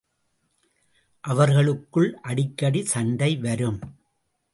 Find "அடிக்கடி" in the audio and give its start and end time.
2.21-2.85